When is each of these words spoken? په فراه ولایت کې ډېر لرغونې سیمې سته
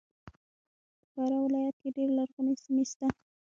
په 1.01 1.05
فراه 1.13 1.39
ولایت 1.43 1.75
کې 1.81 1.89
ډېر 1.95 2.09
لرغونې 2.17 2.55
سیمې 2.63 2.85
سته 2.91 3.05